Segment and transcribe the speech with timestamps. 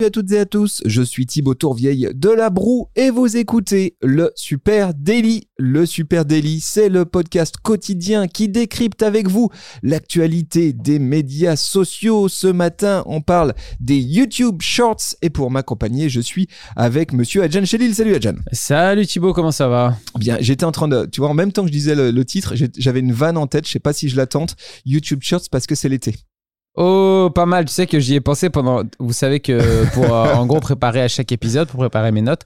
[0.00, 3.36] Salut à toutes et à tous, je suis Thibaut Tourvieille de La Broue et vous
[3.36, 5.46] écoutez le Super Daily.
[5.56, 9.50] Le Super Daily, c'est le podcast quotidien qui décrypte avec vous
[9.84, 12.28] l'actualité des médias sociaux.
[12.28, 17.64] Ce matin, on parle des YouTube Shorts et pour m'accompagner, je suis avec monsieur Adjan
[17.64, 17.94] Chelil.
[17.94, 18.34] Salut Adjan.
[18.50, 19.96] Salut Thibaut, comment ça va?
[20.18, 22.24] Bien, j'étais en train de, tu vois, en même temps que je disais le, le
[22.24, 25.48] titre, j'avais une vanne en tête, je sais pas si je la tente, YouTube Shorts
[25.52, 26.16] parce que c'est l'été.
[26.76, 27.66] Oh, pas mal.
[27.66, 28.82] Tu sais que j'y ai pensé pendant.
[28.98, 32.42] Vous savez que pour euh, en gros préparer à chaque épisode, pour préparer mes notes,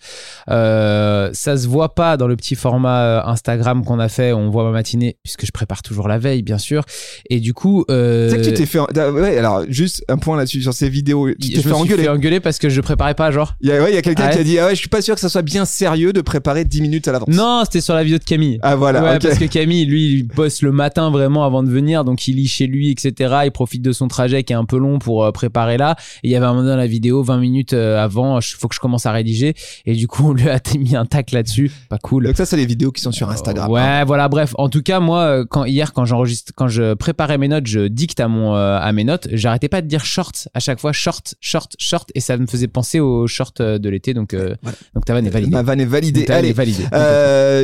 [0.51, 4.35] euh, ça se voit pas dans le petit format euh, Instagram qu'on a fait.
[4.35, 6.85] On voit ma matinée puisque je prépare toujours la veille, bien sûr.
[7.31, 10.37] Et du coup, euh, Tu sais que tu t'es fait, ouais, alors juste un point
[10.37, 12.03] là-dessus sur ces vidéos, tu je t'es fait engueuler.
[12.03, 13.55] fait engueuler parce que je préparais pas, genre.
[13.63, 14.81] Il y a, ouais, il y a quelqu'un Ah qui a dit ah ouais, je
[14.81, 17.29] suis pas sûr que ça soit bien sérieux de préparer 10 minutes à l'avance.
[17.29, 18.59] Non, c'était sur la vidéo de Camille.
[18.63, 22.05] Ah voilà, ouais, parce que Camille, lui, il bosse le matin vraiment avant de venir,
[22.05, 23.35] donc il lit chez lui, etc.
[23.45, 25.95] Il profite de son trajet qui est un peu long pour euh, préparer là.
[26.25, 28.67] Et il y avait un moment dans la vidéo, 20 minutes euh, avant, il faut
[28.67, 29.55] que je commence à rédiger.
[29.87, 31.71] Et du coup, on lui a mis un tac là-dessus.
[31.89, 32.27] Pas cool.
[32.27, 33.71] Donc ça c'est les vidéos qui sont sur Instagram.
[33.71, 34.05] Ouais, hein.
[34.05, 34.55] voilà, bref.
[34.59, 37.87] En tout cas, moi, euh, quand hier, quand j'enregistre, quand je préparais mes notes, je
[37.87, 39.29] dicte à mon euh, à mes notes.
[39.33, 42.69] J'arrêtais pas de dire short à chaque fois, short, short, short, et ça me faisait
[42.69, 44.15] penser au short euh, de l'été.
[44.15, 44.77] Donc, euh, Voilà.
[44.95, 45.53] donc ta vanne est validée.
[45.53, 46.27] Ma vanne est validée.
[46.29, 46.49] Allez.
[46.49, 46.85] est validée.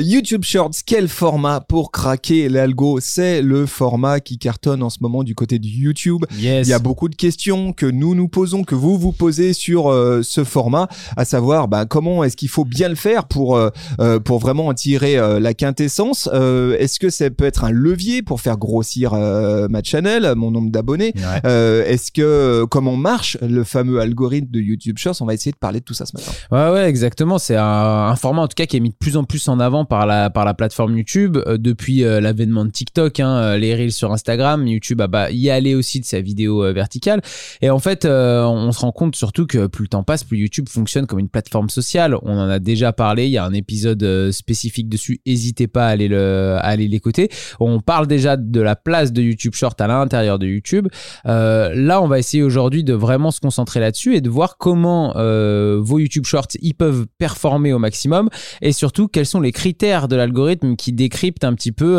[0.04, 2.98] YouTube Shorts, quel format pour craquer l'algo?
[3.00, 6.24] C'est le format qui cartonne en ce moment du côté de YouTube.
[6.38, 6.43] Yes.
[6.44, 9.90] Il y a beaucoup de questions que nous nous posons, que vous vous posez sur
[9.90, 13.70] euh, ce format, à savoir bah, comment est-ce qu'il faut bien le faire pour euh,
[14.00, 16.28] euh, pour vraiment en tirer euh, la quintessence.
[16.28, 21.14] Est-ce que ça peut être un levier pour faire grossir ma channel, mon nombre d'abonnés?
[21.16, 21.90] Ouais.
[21.90, 25.16] Est-ce que comment marche le fameux algorithme de YouTube Shorts?
[25.20, 26.32] On va essayer de parler de tout ça ce matin.
[26.50, 27.38] Ouais, ouais, exactement.
[27.38, 29.60] C'est un, un format en tout cas qui est mis de plus en plus en
[29.60, 34.12] avant par la, par la plateforme YouTube depuis l'avènement de TikTok, hein, les reels sur
[34.12, 34.66] Instagram.
[34.66, 37.20] YouTube a bah, y allé aussi de sa vidéo euh, verticale.
[37.62, 40.38] Et en fait, euh, on se rend compte surtout que plus le temps passe, plus
[40.38, 42.16] YouTube fonctionne comme une plateforme sociale.
[42.22, 43.26] On en a déjà parlé.
[43.26, 45.20] Il y a un épisode euh, spécifique dessus.
[45.26, 47.30] N'hésitez pas à aller le, à aller l'écouter.
[47.60, 50.88] On parle déjà de la place de YouTube Short à l'intérieur de YouTube.
[51.24, 55.98] Là, on va essayer aujourd'hui de vraiment se concentrer là-dessus et de voir comment vos
[55.98, 58.28] YouTube Shorts ils peuvent performer au maximum
[58.62, 61.98] et surtout quels sont les critères de l'algorithme qui décryptent un petit peu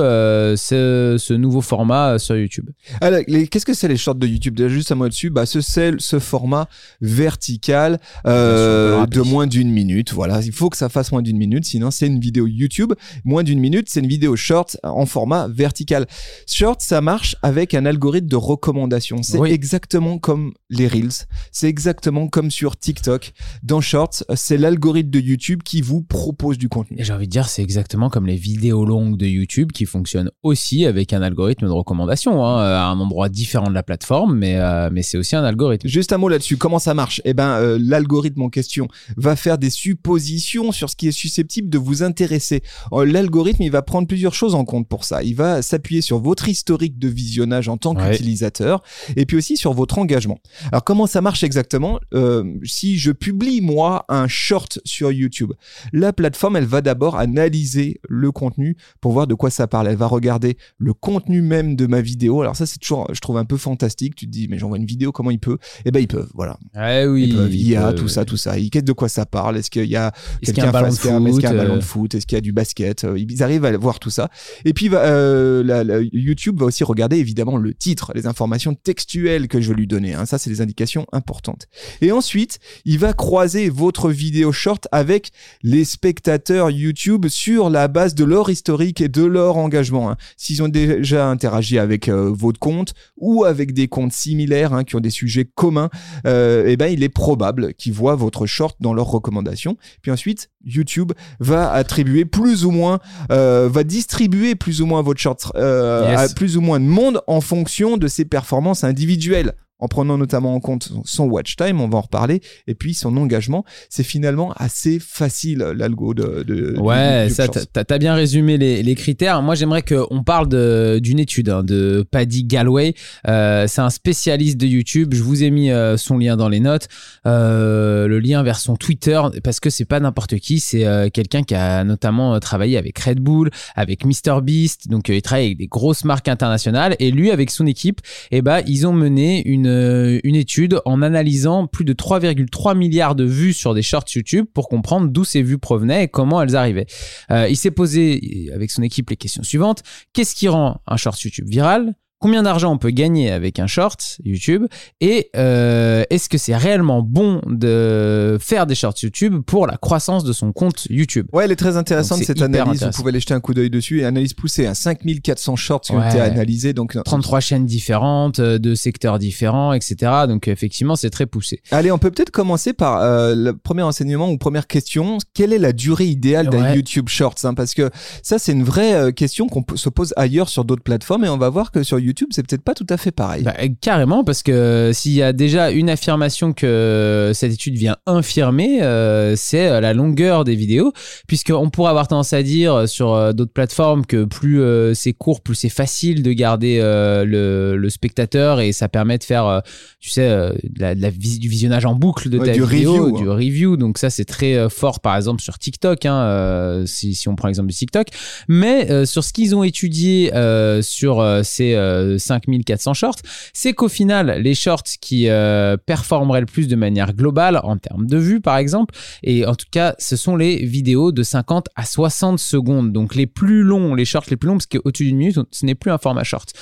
[0.56, 2.70] ce, nouveau format sur YouTube.
[3.02, 5.30] Qu'est-ce que c'est les shorts de YouTube Déjà, juste un mot dessus.
[5.30, 6.68] Bah, ce c'est ce format
[7.02, 10.14] vertical euh, de moins d'une minute.
[10.14, 12.94] Voilà, il faut que ça fasse moins d'une minute, sinon c'est une vidéo YouTube.
[13.24, 16.06] Moins d'une minute, c'est une vidéo short en format vertical.
[16.48, 19.24] Short, ça marche avec un algorithme de recommandation.
[19.24, 19.52] C'est Oui.
[19.52, 21.26] exactement comme les reels.
[21.52, 23.34] C'est exactement comme sur TikTok.
[23.64, 26.98] Dans Shorts, c'est l'algorithme de YouTube qui vous propose du contenu.
[27.00, 30.86] J'ai envie de dire, c'est exactement comme les vidéos longues de YouTube qui fonctionnent aussi
[30.86, 33.96] avec un algorithme de recommandation hein, à un endroit différent de la plateforme,
[34.28, 35.88] mais, euh, mais c'est aussi un algorithme.
[35.88, 36.58] Juste un mot là-dessus.
[36.58, 37.22] Comment ça marche?
[37.26, 38.88] Eh ben, euh, l'algorithme en question
[39.18, 42.62] va faire des suppositions sur ce qui est susceptible de vous intéresser.
[42.94, 45.24] Euh, L'algorithme, il va prendre plusieurs choses en compte pour ça.
[45.24, 48.12] Il va s'appuyer sur votre historique de visionnage en tant Ouais.
[48.12, 48.84] qu'utilisateur,
[49.16, 50.40] et puis aussi sur votre engagement.
[50.72, 52.00] Alors, comment ça marche exactement?
[52.14, 55.52] Euh, Si je publie moi un short sur YouTube,
[55.94, 59.88] la plateforme, elle va d'abord analyser le contenu pour voir de quoi ça parle.
[59.88, 62.42] Elle va regarder le contenu même de ma vidéo.
[62.42, 63.95] Alors ça, c'est toujours, je trouve un peu fantastique.
[63.96, 66.58] Tu te dis, mais j'envoie une vidéo, comment ils peuvent Eh ben, ils peuvent, voilà.
[66.76, 68.58] Ouais, oui, Ils peuvent, il IA, peut- tout ça, tout ça.
[68.60, 70.12] Ils- qu'est-ce- De quoi ça parle Est-ce qu'il y a
[70.42, 71.28] Est-ce qu'il y a un quelqu'un face cam?
[71.28, 72.16] Est-ce qu'il y a un foot, ballon euh, de foot?
[72.16, 73.04] Est-ce qu'il y a du basket?
[73.04, 74.30] Euh, Ils arrivent à voir tout ça.
[74.66, 79.48] Et puis, euh, la- la- YouTube va aussi regarder évidemment le titre, les informations textuelles
[79.48, 80.14] que je vais lui donner.
[80.14, 80.26] hein.
[80.26, 81.68] Ça, c'est des indications importantes.
[82.02, 85.32] Et ensuite, il va croiser votre vidéo short avec
[85.64, 90.12] les spectateurs YouTube sur la base de leur historique et de leur engagement.
[90.12, 90.18] hein.
[90.38, 94.96] S'ils ont déjà interagi avec euh, votre compte ou avec des comptes similaires hein, qui
[94.96, 95.90] ont des sujets communs,
[96.26, 99.78] euh, eh ben, il est probable qu'ils voient votre short dans leurs recommandations.
[100.02, 103.00] Puis ensuite, YouTube va attribuer plus ou moins,
[103.32, 106.32] euh, va distribuer plus ou moins votre short euh, Yes.
[106.32, 109.54] à plus ou moins de monde en fonction de ses performances individuelles.
[109.86, 113.16] En prenant notamment en compte son watch time, on va en reparler, et puis son
[113.18, 118.82] engagement, c'est finalement assez facile l'algo de, de Ouais, du ça, t'as bien résumé les,
[118.82, 119.44] les critères.
[119.44, 122.96] Moi, j'aimerais qu'on parle de- d'une étude hein, de Paddy Galway.
[123.28, 125.14] Euh, c'est un spécialiste de YouTube.
[125.14, 126.88] Je vous ai mis euh, son lien dans les notes,
[127.28, 130.60] euh, le lien vers son Twitter, parce que c'est pas n'importe qui.
[130.60, 134.90] C'est quelqu'un qui a notamment travaillé avec Red Bull, avec MrBeast.
[134.90, 136.96] Donc, il travaille avec des grosses marques internationales.
[137.00, 138.02] Et lui, avec son équipe,
[138.32, 143.16] eh ben, ils ont mené une une, une étude en analysant plus de 3,3 milliards
[143.16, 146.56] de vues sur des shorts YouTube pour comprendre d'où ces vues provenaient et comment elles
[146.56, 146.88] arrivaient.
[147.32, 149.84] Euh, il s'est posé avec son équipe les questions suivantes.
[150.14, 151.96] Qu'est-ce qui rend un short YouTube viral?
[152.26, 154.66] Combien d'argent on peut gagner avec un short YouTube
[155.00, 160.24] et euh, est-ce que c'est réellement bon de faire des shorts YouTube pour la croissance
[160.24, 161.28] de son compte YouTube?
[161.34, 162.84] Ouais, elle est très intéressante Donc, cette analyse.
[162.84, 164.00] Vous pouvez aller jeter un coup d'œil dessus.
[164.00, 166.74] Et analyse poussée, à 5400 shorts qui ont été analysés.
[166.74, 170.12] Donc, 33 chaînes différentes, euh, de secteurs différents, etc.
[170.28, 171.62] Donc effectivement, c'est très poussé.
[171.70, 175.20] allez, on peut peut-être commencer par euh, le premier enseignement ou première question.
[175.36, 176.76] Quelle est la durée idéale d'un Ouais.
[176.76, 177.54] YouTube Shorts hein?
[177.54, 177.92] Parce que
[178.24, 181.26] ça, c'est une vraie question qu'on se pose ailleurs sur d'autres plateformes.
[181.26, 183.44] Et on va voir que sur YouTube, c'est peut-être pas tout à fait pareil.
[183.44, 188.82] Bah, carrément, parce que s'il y a déjà une affirmation que cette étude vient infirmer,
[188.84, 190.94] euh, c'est euh, la longueur des vidéos,
[191.28, 195.42] puisqu'on pourrait avoir tendance à dire sur euh, d'autres plateformes que plus euh, c'est court,
[195.42, 199.60] plus c'est facile de garder euh, le, le spectateur et ça permet de faire, euh,
[200.00, 202.52] tu sais, euh, de la- de la vis- du visionnage en boucle de Ouais, ta
[202.54, 203.78] du vidéo, review, du review.
[203.78, 207.36] Donc ça, c'est très euh, fort, par exemple, sur TikTok, hein, euh, si, si on
[207.36, 208.08] prend l'exemple du TikTok.
[208.48, 213.16] Mais euh, sur ce qu'ils ont étudié euh, sur euh, ces euh, 5400 shorts,
[213.54, 218.06] c'est qu'au final, les shorts qui euh, performeraient le plus de manière globale en termes
[218.06, 221.86] de vues, par exemple, et en tout cas, ce sont les vidéos de 50 à
[221.86, 222.92] 60 secondes.
[222.92, 225.76] Donc les plus longs, les shorts les plus longs, parce qu'au-dessus d'une minute, ce n'est
[225.76, 226.54] plus un format short.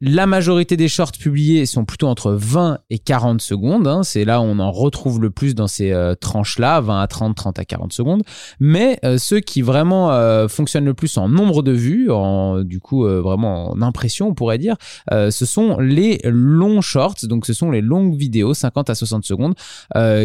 [0.00, 3.86] La majorité des shorts publiés sont plutôt entre 20 et 40 secondes.
[3.86, 4.02] hein.
[4.02, 7.36] C'est là où on en retrouve le plus dans ces euh, tranches-là, 20 à 30,
[7.36, 8.22] 30 à 40 secondes.
[8.60, 12.80] Mais euh, ceux qui vraiment euh, fonctionnent le plus en nombre de vues, en, du
[12.80, 14.76] coup vraiment en impression, on pourrait dire,
[15.10, 17.16] ce sont les longs shorts.
[17.24, 19.54] Donc ce sont les longues vidéos, 50 à 60 secondes,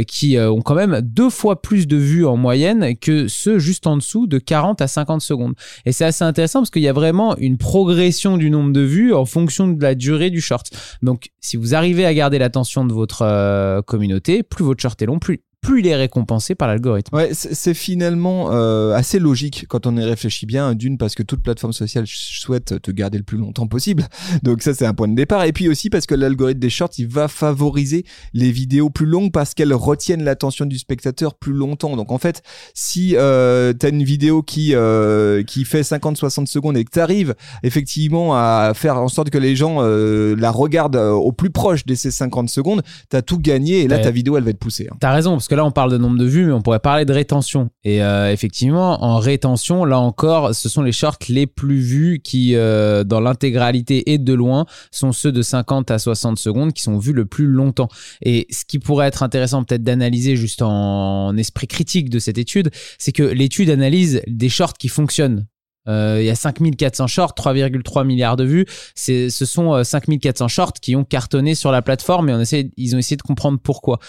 [0.07, 3.97] qui ont quand même deux fois plus de vues en moyenne que ceux juste en
[3.97, 5.53] dessous de 40 à 50 secondes.
[5.85, 9.13] Et c'est assez intéressant parce qu'il y a vraiment une progression du nombre de vues
[9.13, 10.69] en fonction de la durée du short.
[11.01, 15.05] Donc, si vous arrivez à garder l'attention de votre euh, communauté, plus votre short est
[15.05, 17.13] long, plus, plus il est récompensé par l'algorithme.
[17.15, 20.75] Ouais, c'est finalement euh, assez logique quand on y réfléchit bien.
[20.75, 24.07] D'une, parce que toute plateforme sociale souhaite te garder le plus longtemps possible.
[24.43, 25.43] Donc ça, c'est un point de départ.
[25.43, 29.31] Et puis aussi parce que l'algorithme des shorts, il va favoriser les vidéos plus longues
[29.33, 31.97] parce qu'elles retiennent l'attention du spectateur plus longtemps.
[31.97, 32.43] Donc en fait,
[32.73, 36.99] si euh, tu as une vidéo qui, euh, qui fait 50-60 secondes et que tu
[36.99, 41.49] arrives effectivement à faire en sorte que les gens euh, la regardent euh, au plus
[41.49, 44.01] proche de ces 50 secondes, tu as tout gagné et là, Ouais.
[44.03, 44.87] ta vidéo, elle va être poussée.
[44.91, 44.95] hein.
[44.99, 47.05] T'as raison, parce que là, on parle de nombre de vues, mais on pourrait parler
[47.05, 47.69] de rétention.
[47.83, 52.55] Et euh, effectivement, en rétention, là encore, ce sont les shorts les plus vus qui,
[52.55, 56.97] euh, dans l'intégralité et de loin, sont ceux de 50 à 60 secondes qui sont
[56.97, 57.89] vus le plus longtemps.
[58.21, 62.69] Et ce qui pourrait être intéressant peut-être d'analyser juste en esprit critique de cette étude,
[62.97, 65.45] c'est que l'étude analyse des shorts qui fonctionnent.
[65.87, 68.65] Euh, il y a 5400 shorts, 3,3 milliards de vues.
[68.95, 72.43] C'est, ce sont euh, 5400 shorts qui ont cartonné sur la plateforme et on
[72.77, 73.99] ils ont essayé de comprendre pourquoi.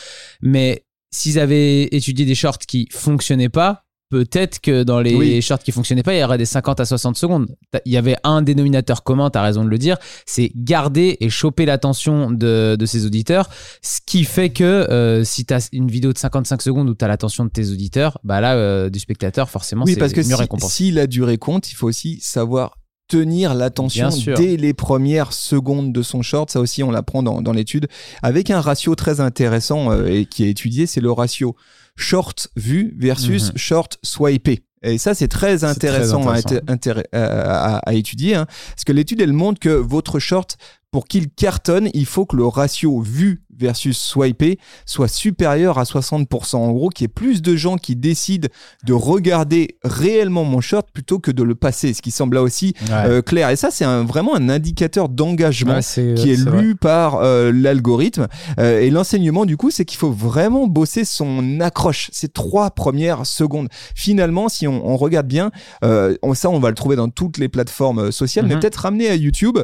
[0.43, 5.43] Mais s'ils avaient étudié des shorts qui fonctionnaient pas, peut-être que dans les Oui.
[5.43, 7.47] shorts qui fonctionnaient pas, il y aurait des 50 à 60 secondes.
[7.85, 11.29] Il y avait un dénominateur commun, tu as raison de le dire, c'est garder et
[11.29, 13.51] choper l'attention de, de ses auditeurs.
[13.83, 17.05] Ce qui fait que euh, si tu as une vidéo de 55 secondes où tu
[17.05, 20.21] as l'attention de tes auditeurs, bah là, euh, du spectateur, forcément, Oui, c'est parce que
[20.21, 20.75] mieux si, récompensé.
[20.85, 22.78] si la durée compte, il faut aussi savoir
[23.09, 26.51] tenir l'attention dès les premières secondes de son short.
[26.51, 27.89] Ça aussi, on l'apprend dans, dans l'étude.
[28.23, 31.57] Avec un ratio très intéressant euh, et qui est étudié, c'est le ratio
[31.97, 33.57] short vu versus Mhm.
[33.59, 34.63] short swipé.
[34.85, 36.49] Et ça, c'est très très intéressant, à intéressant.
[36.57, 38.37] été- intér- à, à- à étudier.
[38.37, 38.47] hein.
[38.71, 40.57] Parce que l'étude, elle montre que votre short,
[40.93, 46.57] pour qu'il cartonne, il faut que le ratio vu versus swipé soit supérieur à 60%.
[46.57, 48.49] En gros, qu'il y ait plus de gens qui décident
[48.85, 52.75] de regarder réellement mon short plutôt que de le passer, ce qui semble là aussi
[52.89, 52.95] Ouais.
[53.07, 53.51] euh, clair.
[53.51, 56.63] Et ça, c'est un- vraiment un indicateur d'engagement Ouais, qui est, vrai.
[56.63, 58.29] lu par euh, l'algorithme.
[58.59, 63.27] Euh, et l'enseignement, du coup, c'est qu'il faut vraiment bosser son accroche, ces trois premières
[63.27, 63.69] secondes.
[63.95, 65.51] Finalement, si on, on regarde bien,
[65.83, 68.61] on- ça, on va le trouver dans toutes les plateformes sociales, mais Mhm.
[68.61, 69.59] peut-être ramener à YouTube,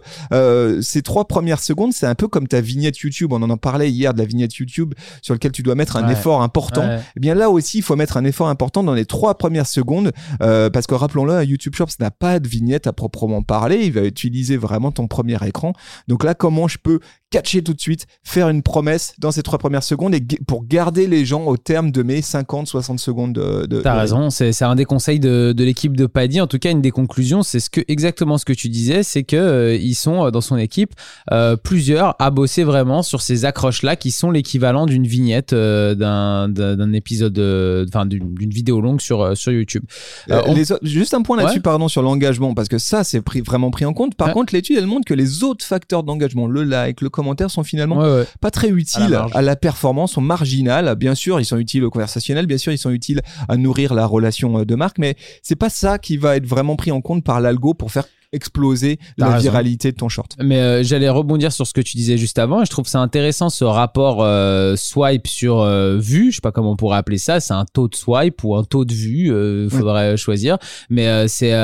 [0.80, 3.32] ces trois premières secondes, c'est un peu comme ta vignette YouTube.
[3.32, 3.56] On en en
[3.90, 6.12] hier de la vignette YouTube sur lequel tu dois mettre un Ouais.
[6.12, 6.86] effort important.
[6.86, 7.00] Ouais.
[7.16, 10.12] Eh bien là aussi, il faut mettre un effort important dans les trois premières secondes,
[10.42, 13.84] euh, parce que rappelons-le, un YouTube Shorts n'a pas de vignette à proprement parler.
[13.84, 15.72] Il va utiliser vraiment ton premier écran.
[16.08, 17.00] Donc là, comment je peux
[17.30, 21.08] catcher tout de suite, faire une promesse dans ces trois premières secondes et pour garder
[21.08, 23.66] les gens au terme de mes 50-60 secondes de.
[23.66, 26.40] de T'as de- raison, c'est un des conseils de, de l'équipe de Paddy.
[26.40, 29.24] En tout cas, une des conclusions, c'est ce que exactement ce que tu disais, c'est
[29.24, 30.92] que euh, ils sont euh, dans son équipe
[31.32, 33.73] euh, plusieurs à bosser vraiment sur ces accroches.
[33.74, 39.00] Approches-là qui sont l'équivalent d'une vignette euh, d'un, épisode, euh, enfin d'une, d'une vidéo longue
[39.00, 39.82] sur, euh, sur YouTube.
[40.30, 41.62] On- les juste un point là-dessus, Ouais.
[41.62, 44.14] pardon, sur l'engagement, parce que ça, c'est pris- vraiment pris en compte.
[44.14, 44.32] Par Ouais.
[44.34, 47.98] contre, l'étude, elle montre que les autres facteurs d'engagement, le like, le commentaire, sont finalement
[47.98, 48.24] Ouais, ouais.
[48.40, 49.32] pas très utiles marge.
[49.34, 50.94] à la, performance, sont marginales.
[50.96, 54.06] Bien sûr, ils sont utiles au conversationnel, bien sûr, ils sont utiles à nourrir la
[54.06, 57.40] relation de marque, mais c'est pas ça qui va être vraiment pris en compte par
[57.40, 58.04] l'algo pour faire
[58.34, 59.42] exploser la raison.
[59.42, 60.36] viralité de ton short.
[60.42, 63.00] Mais euh, j'allais rebondir sur ce que tu disais juste avant et je trouve ça
[63.00, 67.18] intéressant ce rapport euh, swipe sur euh, vue, je sais pas comment on pourrait appeler
[67.18, 70.58] ça, c'est un taux de swipe ou un taux de vue, euh, faudrait choisir,
[70.90, 71.54] mais c'est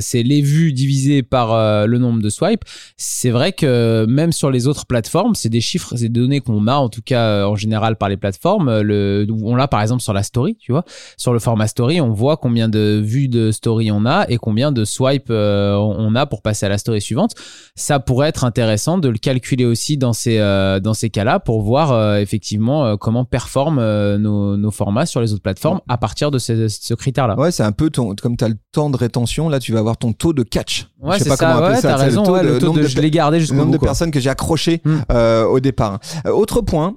[0.00, 2.64] c'est les vues divisées par le nombre de swipes.
[2.96, 6.66] C'est vrai que même sur les autres plateformes, c'est des chiffres, c'est des données qu'on
[6.66, 10.12] a en tout cas en général par les plateformes, le on l'a par exemple sur
[10.12, 10.84] la story, tu vois,
[11.16, 14.72] sur le format story, on voit combien de vues de story on a et combien
[14.72, 15.74] de swipes euh,
[16.06, 17.32] on a pour passer à la story suivante.
[17.74, 21.62] Ça pourrait être intéressant de le calculer aussi dans ces, euh, dans ces cas-là pour
[21.62, 26.30] voir euh, effectivement euh, comment performent nos, nos formats sur les autres plateformes à partir
[26.30, 27.36] de ce, ce critère-là.
[27.38, 29.78] Ouais, c'est un peu ton, comme tu as le temps de rétention, là, tu vas
[29.80, 30.86] avoir ton taux de catch.
[31.00, 32.66] Ouais, Je sais pas comment ça, appeler ouais, ça, t'as c'est raison, ouais, le taux
[32.66, 33.78] nombre de, je l'ai gardé jusqu'au nombre bout.
[33.78, 34.98] de personnes que j'ai accrochées Hmm.
[35.12, 35.98] euh, au départ.
[36.26, 36.94] Euh, autre point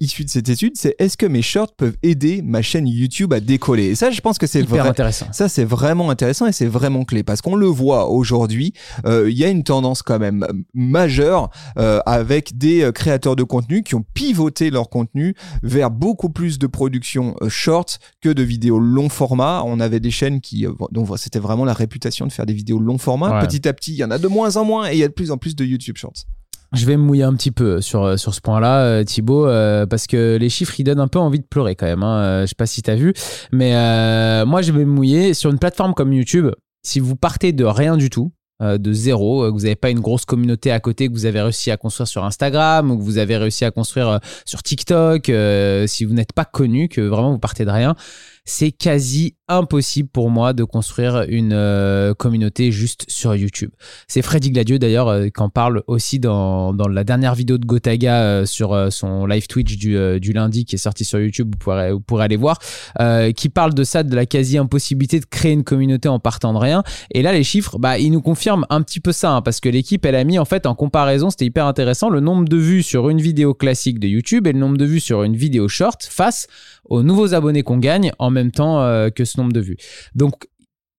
[0.00, 3.40] issu de cette étude, c'est est-ce que mes shorts peuvent aider ma chaîne YouTube à
[3.40, 3.86] décoller?
[3.86, 4.88] Et ça, je pense que c'est Hyper vrai.
[4.90, 5.26] intéressant.
[5.32, 8.74] Ça, c'est vraiment intéressant et c'est vraiment clé parce qu'on le voit aujourd'hui,
[9.06, 11.48] euh, il y a une tendance quand même majeure
[11.78, 16.58] euh, avec des euh, créateurs de contenu qui ont pivoté leur contenu vers beaucoup plus
[16.58, 19.62] de production short que de vidéos long format.
[19.64, 22.98] On avait des chaînes qui, dont c'était vraiment la réputation de faire des vidéos long
[22.98, 23.40] format.
[23.40, 23.46] Ouais.
[23.46, 25.08] Petit à petit, il y en a de moins en moins et il y a
[25.08, 26.26] de plus en plus de YouTube Shorts.
[26.72, 30.38] Je vais me mouiller un petit peu sur, sur ce point-là, Thibaut, euh, parce que
[30.40, 32.02] les chiffres, ils donnent un peu envie de pleurer quand même.
[32.02, 32.42] Hein.
[32.42, 33.12] Je sais pas si tu as vu,
[33.52, 36.48] mais euh, moi, je vais me mouiller sur une plateforme comme YouTube.
[36.82, 39.90] Si vous partez de rien du tout, euh, de zéro, euh, que vous n'avez pas
[39.90, 43.02] une grosse communauté à côté que vous avez réussi à construire sur Instagram ou que
[43.02, 47.00] vous avez réussi à construire euh, sur TikTok, euh, si vous n'êtes pas connu, que
[47.00, 47.96] vraiment vous partez de rien,
[48.44, 53.70] c'est quasi impossible pour moi de construire une euh, communauté juste sur YouTube.
[54.08, 57.66] C'est Freddy Gladieux d'ailleurs euh, qui en parle aussi dans, dans la dernière vidéo de
[57.66, 61.20] Gotaga euh, sur euh, son live Twitch du, euh, du lundi qui est sorti sur
[61.20, 62.58] YouTube, vous pourrez, vous pourrez aller voir,
[63.00, 66.58] euh, qui parle de ça, de la quasi-impossibilité de créer une communauté en partant de
[66.58, 66.82] rien.
[67.12, 69.68] Et là, les chiffres, bah, ils nous confirment un petit peu ça, hein, parce que
[69.68, 72.82] l'équipe, elle a mis en fait en comparaison, c'était hyper intéressant, le nombre de vues
[72.82, 76.02] sur une vidéo classique de YouTube et le nombre de vues sur une vidéo short
[76.02, 76.48] face
[76.84, 79.76] aux nouveaux abonnés qu'on gagne en même temps euh, que ce nombre de vues.
[80.14, 80.48] Donc,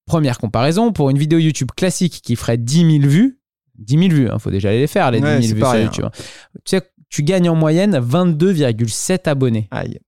[0.06, 3.40] première comparaison, pour une vidéo YouTube classique qui ferait 10 000 vues,
[3.80, 5.62] 10 000 vues, il faut déjà aller les faire, les Ouais, 10 c'est 000 vues
[5.66, 5.84] sur rien.
[5.86, 6.06] YouTube.
[6.66, 9.68] Tu sais, tu gagnes en moyenne 22,7 abonnés.
[9.72, 10.00] Aïe.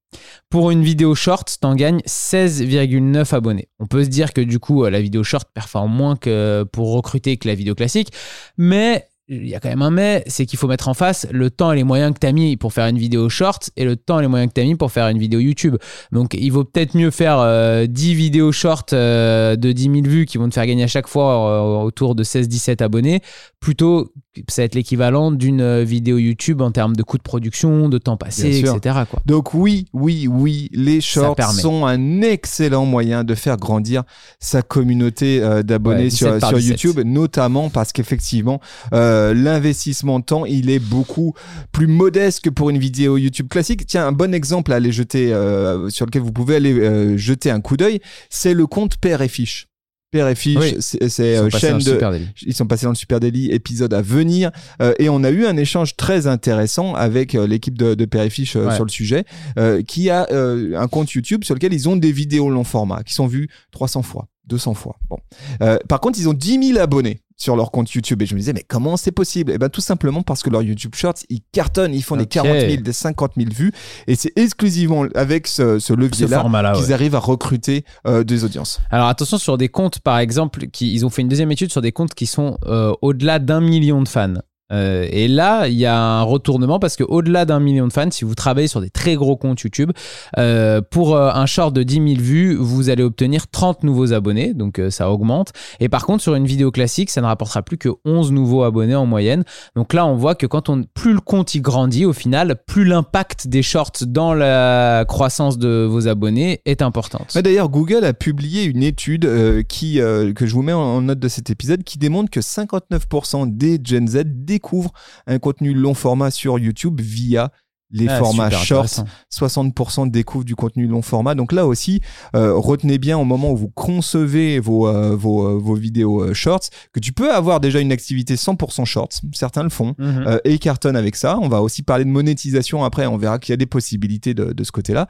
[0.50, 3.68] Pour une vidéo short, t'en gagnes 16,9 abonnés.
[3.78, 6.92] On peut se dire que du coup, euh, la vidéo short performe moins que pour
[6.94, 8.12] recruter que la vidéo classique,
[8.56, 11.50] mais il y a quand même un mais, c'est qu'il faut mettre en face le
[11.50, 13.96] temps et les moyens que tu as mis pour faire une vidéo short et le
[13.96, 15.76] temps et les moyens que tu as mis pour faire une vidéo YouTube.
[16.12, 20.26] Donc il vaut peut-être mieux faire euh, 10 vidéos short euh, de 10 000 vues
[20.26, 23.20] qui vont te faire gagner à chaque fois euh, autour de 16-17 abonnés,
[23.58, 27.22] plutôt que ça va être l'équivalent d'une euh, vidéo YouTube en termes de coûts de
[27.22, 29.00] production, de temps passé, etc.
[29.10, 29.20] Quoi.
[29.24, 34.04] Donc oui, oui, oui, les shorts sont un excellent moyen de faire grandir
[34.38, 36.82] sa communauté d'abonnés Ouais, sur, 17 par sur 17.
[36.82, 38.60] YouTube, notamment parce qu'effectivement,
[38.92, 41.34] euh, l'investissement de temps, il est beaucoup
[41.72, 43.86] plus modeste que pour une vidéo YouTube classique.
[43.86, 47.50] Tiens, un bon exemple à aller jeter, euh, sur lequel vous pouvez aller euh, jeter
[47.50, 49.68] un coup d'œil, c'est le compte Père et Fiche.
[50.12, 50.76] Père et Fiche, Oui.
[50.78, 52.96] c'est c'est, Ils sont euh, passés chaîne dans le de, ils sont passés dans le
[52.96, 54.50] Super Daily, épisode à venir.
[54.80, 58.22] Euh, et on a eu un échange très intéressant avec euh, l'équipe de, de Père
[58.22, 58.74] et Fiche euh, Ouais.
[58.76, 59.24] sur le sujet,
[59.58, 63.02] euh, qui a euh, un compte YouTube sur lequel ils ont des vidéos long format,
[63.02, 64.96] qui sont vues 300 fois, 200 fois.
[65.10, 65.18] Bon.
[65.60, 68.22] Euh, par contre, ils ont 10 000 abonnés sur leur compte YouTube.
[68.22, 69.52] Et je me disais, mais comment c'est possible?
[69.52, 72.30] Eh ben, tout simplement parce que leur YouTube Shorts, ils cartonnent, ils font des Ok.
[72.30, 73.72] 40 000, des 50 000 vues.
[74.06, 76.92] Et c'est exclusivement avec ce, levier-là format-là, qu'ils ouais.
[76.92, 78.80] arrivent à recruter euh, des audiences.
[78.90, 81.82] Alors attention sur des comptes, par exemple, qui, ils ont fait une deuxième étude sur
[81.82, 84.34] des comptes qui sont euh, au-delà d'un million de fans.
[84.72, 88.10] Euh, et là, il y a un retournement parce que au-delà d'un million de fans,
[88.10, 89.92] si vous travaillez sur des très gros comptes YouTube,
[90.38, 94.54] euh, pour euh, un short de 10 000 vues, vous allez obtenir 30 nouveaux abonnés,
[94.54, 95.52] donc ça augmente.
[95.80, 98.96] Et par contre, sur une vidéo classique, ça ne rapportera plus que 11 nouveaux abonnés
[98.96, 99.44] en moyenne.
[99.76, 102.84] Donc là, on voit que quand on plus le compte il grandit, au final, plus
[102.84, 107.32] l'impact des shorts dans la croissance de vos abonnés est importante.
[107.34, 111.18] Ouais, D'ailleurs, Google a publié une étude qui, que je vous mets en, en note
[111.18, 114.24] de cet épisode qui démontre que 59% des Gen Z
[114.56, 114.92] découvrent
[115.26, 117.52] un contenu long format sur YouTube via
[117.92, 119.04] les Ah, formats shorts, intéressant.
[119.32, 121.34] 60% découvrent du contenu long format.
[121.34, 122.00] Donc là aussi,
[122.34, 126.68] euh, retenez bien au moment où vous concevez vos, euh, vos, euh, vos vidéos shorts
[126.92, 129.08] que tu peux avoir déjà une activité 100% shorts.
[129.32, 129.94] Certains le font.
[129.98, 130.24] Mhm.
[130.26, 131.38] euh, et cartonnent avec ça.
[131.40, 133.06] On va aussi parler de monétisation après.
[133.06, 135.06] On verra qu'il y a des possibilités de, de ce côté-là.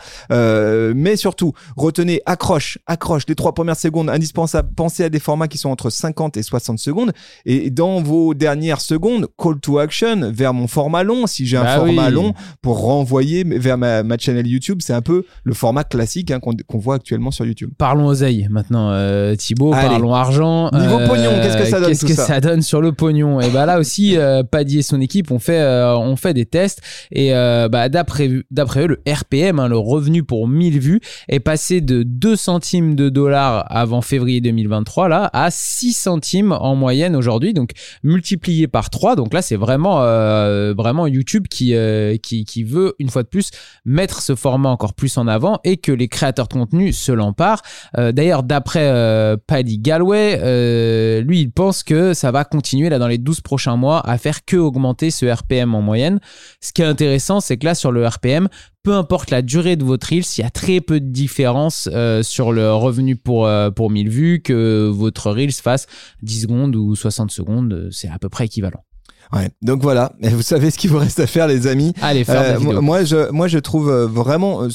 [0.94, 3.24] Mais surtout, retenez accroche, accroche.
[3.28, 4.70] Les trois premières secondes indispensables.
[4.76, 7.12] Pensez à des formats qui sont entre 50 et 60 secondes.
[7.44, 11.26] Et dans vos dernières secondes, call to action vers mon format long.
[11.26, 12.12] Si j'ai un Bah format oui.
[12.14, 12.34] long,
[12.66, 14.80] pour renvoyer vers ma, ma chaîne YouTube.
[14.82, 17.70] C'est un peu le format classique hein, qu'on voit actuellement sur YouTube.
[17.78, 19.72] Parlons oseille maintenant, euh, Thibaut.
[19.72, 19.86] Allez.
[19.86, 20.68] Parlons argent.
[20.72, 23.40] Niveau pognon, qu'est-ce que ça donne, Qu'est-ce que ça ça donne sur le pognon?
[23.40, 26.44] Et bah là aussi, euh, Paddy et son équipe ont fait, euh, ont fait des
[26.44, 26.82] tests
[27.12, 31.80] et euh, bah, d'après eux, le RPM, hein, le revenu pour 1000 vues, est passé
[31.80, 37.54] de 2 centimes de dollars avant février 2023 là à 6 centimes en moyenne aujourd'hui.
[37.54, 37.70] Donc
[38.02, 39.14] multiplié par 3.
[39.14, 43.28] Donc là, c'est vraiment euh, vraiment YouTube qui, euh, qui qui veut une fois de
[43.28, 43.50] plus
[43.84, 47.60] mettre ce format encore plus en avant et que les créateurs de contenu se l'emparent.
[47.98, 52.98] Euh, D'ailleurs, d'après euh, Paddy Galway, euh, lui, il pense que ça va continuer là
[52.98, 56.18] dans les 12 prochains mois à faire que augmenter ce RPM en moyenne.
[56.62, 58.48] Ce qui est intéressant, c'est que là, sur le RPM,
[58.82, 61.90] peu importe la durée de votre Reels, il y a très peu de différence
[62.22, 65.88] sur le revenu pour, pour 1000 vues, que votre Reels fasse
[66.22, 68.85] 10 secondes ou 60 secondes, c'est à peu près équivalent.
[69.32, 69.50] Ouais.
[69.62, 70.12] Donc voilà.
[70.22, 71.92] Et vous savez ce qu'il vous reste à faire, les amis.
[72.02, 72.42] Allez, faire
[72.76, 74.68] Euh, moi, je, moi, je trouve euh, vraiment, euh,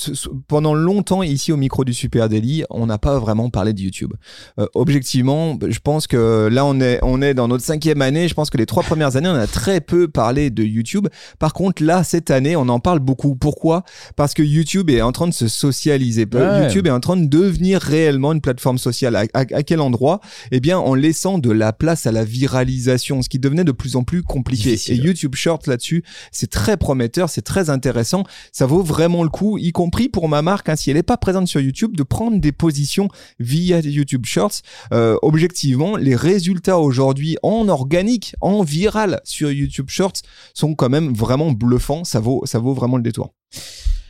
[0.47, 4.13] pendant longtemps ici au micro du Super Daily, on n'a pas vraiment parlé de YouTube.
[4.59, 8.27] Euh, objectivement, je pense que là, on est, on est dans notre cinquième année.
[8.27, 11.07] Je pense que les trois premières années, on a très peu parlé de YouTube.
[11.39, 13.35] Par contre, là, cette année, on en parle beaucoup.
[13.35, 13.83] Pourquoi?
[14.15, 16.25] Parce que YouTube est en train de se socialiser.
[16.35, 16.65] Euh, Ouais.
[16.65, 19.15] YouTube est en train de devenir réellement une plateforme sociale.
[19.15, 20.19] À, à- à quel endroit?
[20.51, 23.95] Eh bien, en laissant de la place à la viralisation, ce qui devenait de plus
[23.95, 24.40] en plus compliqué.
[24.49, 24.99] Difficile.
[24.99, 28.23] Et YouTube Short là-dessus, c'est très prometteur, c'est très intéressant.
[28.51, 31.17] Ça vaut vraiment le coup, y compris pour ma marque, hein, si elle n'est pas
[31.17, 34.61] présente sur YouTube, de prendre des positions via YouTube Shorts.
[34.93, 40.21] Euh, objectivement, les résultats aujourd'hui en organique, en viral sur YouTube Shorts
[40.53, 42.03] sont quand même vraiment bluffants.
[42.03, 43.33] Ça vaut, ça vaut vraiment le détour.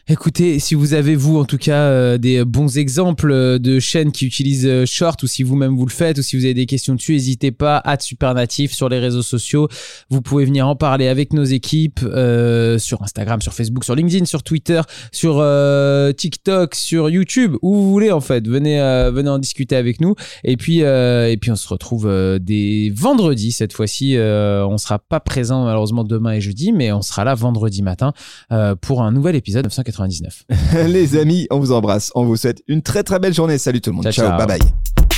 [0.07, 4.11] Écoutez, si vous avez vous en tout cas euh, des bons exemples euh, de chaînes
[4.11, 6.65] qui utilisent euh, Short ou si vous-même vous le faites ou si vous avez des
[6.65, 9.67] questions dessus, n'hésitez pas à Supernatif sur les réseaux sociaux.
[10.09, 14.41] Vous pouvez venir en parler avec nos équipes sur Instagram, sur Facebook, sur LinkedIn, sur
[14.41, 14.81] Twitter,
[15.11, 15.43] sur
[16.15, 18.47] TikTok, sur YouTube, où vous voulez en fait.
[18.47, 18.79] Venez,
[19.11, 20.15] venez en discuter avec nous.
[20.43, 24.17] Et puis, et puis on se retrouve des vendredis cette fois-ci.
[24.17, 28.13] On sera pas présent malheureusement demain et jeudi, mais on sera là vendredi matin
[28.81, 30.87] pour un nouvel épisode 999.
[30.87, 32.11] les amis, on vous embrasse.
[32.15, 33.57] On vous souhaite une très très belle journée.
[33.57, 34.03] Salut tout le monde.
[34.05, 34.37] Ciao, ciao.
[34.37, 34.47] ciao.
[34.47, 35.10] bye bye.